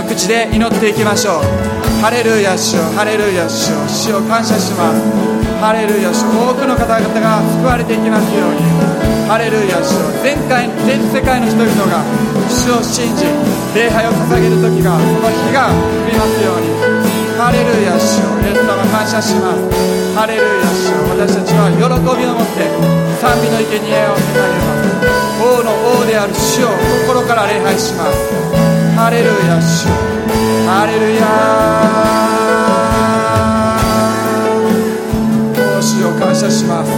[0.02, 1.43] の口で祈っていきましょう。
[2.02, 2.84] ハレルヤ主よ。
[2.97, 3.86] ハレルヤ主よ。
[3.86, 4.97] 主を感謝します。
[5.62, 8.66] ハレルヤ主多くの方々が救われていきますように。
[9.30, 12.02] ハレルヤ主よ全界全世界の人々が
[12.49, 13.30] 主を信じ
[13.78, 16.74] 礼拝を捧げる時がその日が来ますように。
[17.38, 18.34] ハレルヤ主よ。
[18.41, 19.62] イエス様感謝します。
[20.18, 22.66] ハレルヤ主よ私たちは喜びを持って
[23.22, 24.97] 賛美の生贄を捧げます。
[25.41, 25.70] 王の
[26.02, 26.74] 王である主を
[27.06, 28.81] 心から礼拝します。
[29.02, 29.88] ハレルヤ主
[30.70, 31.26] ハレルヤ
[35.58, 36.91] お主を感謝します。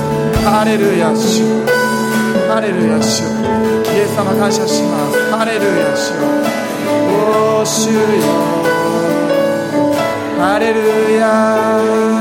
[0.43, 1.63] ハレルヤ主
[2.49, 3.23] ハレルヤ主
[3.95, 5.31] イエス様感謝します。
[5.31, 6.11] ハレルヤ主
[7.07, 7.97] お主よ
[10.37, 10.79] ハレル
[11.15, 12.12] ヤ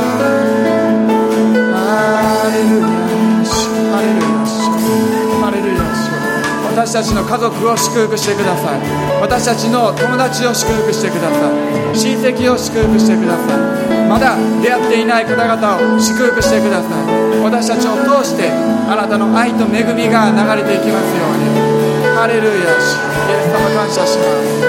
[6.83, 8.81] 私たちの家族を祝福してください。
[9.23, 11.95] 私たちの友達を祝福してください。
[11.95, 14.11] 親戚を祝福してください。
[14.11, 17.39] まだ出会っていない方々を祝福してください。
[17.39, 21.55] 私たちを通してあなたの愛と恵みが流れていきますように。
[22.19, 22.99] ハレルヤ主
[23.31, 24.67] イエス様感謝します。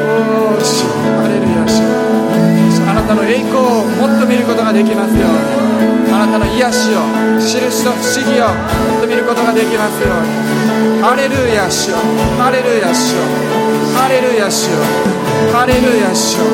[0.00, 0.88] おー主
[1.20, 2.03] ハレルヤ主あな
[3.06, 5.74] たの栄光をもっと見ることができますように。
[6.14, 7.02] あなたの癒しを
[7.40, 11.02] 印と不思議をもっと見ることができますように。
[11.02, 11.96] ハレルヤ主よ。
[12.38, 13.20] ハレルヤ主よ。
[13.94, 14.78] ハレルヤ主よ。
[15.52, 16.44] ハレルヤ主よ。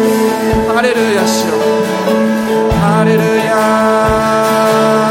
[0.75, 1.55] ハレルヤ主よ。
[2.81, 5.10] ハレルヤ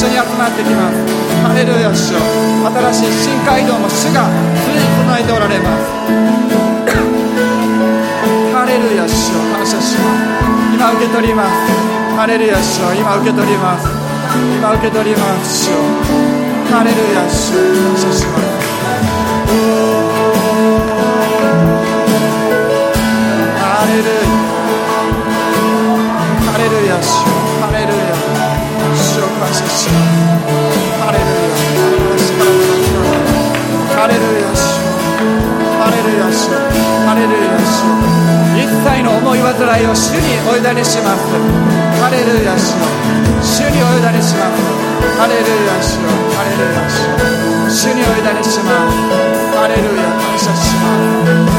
[0.00, 0.96] この場所に集まってきます。
[1.44, 2.24] ハレルヤ主よ
[2.72, 4.24] 新しい新街道も主が
[4.56, 5.92] すでに備えておられます。
[8.56, 10.72] ハレルヤ主よ感謝します。
[10.72, 11.52] 今受け取ります。
[12.16, 13.84] ハレルヤ主よ今受け取ります。
[14.56, 15.76] 今受け取ります主よ
[16.72, 18.56] ハレルヤ主よ感謝します。
[23.60, 24.32] ハレルヤ。
[26.48, 27.39] ハレルヤ主よ
[39.80, 41.24] いを主にお委ねします
[42.00, 42.76] ハレルヤ主
[43.40, 44.60] 主にお委ねします
[45.18, 45.96] ハレルヤ主
[46.36, 47.00] ハレルヤ主
[47.70, 49.00] 主にお委ねします
[49.56, 51.49] ハレルヤ感謝します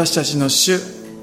[0.00, 0.80] 私たちの主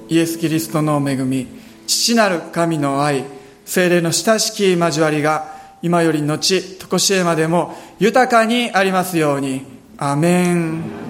[0.07, 1.47] イエス・キリストの恵み
[1.87, 3.23] 父なる神の愛
[3.65, 9.65] 精霊の親しき交わりが今より後常しえまでも豊かにありますように。
[9.97, 11.06] アメン。